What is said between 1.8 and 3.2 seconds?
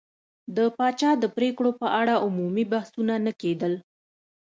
په اړه عمومي بحثونه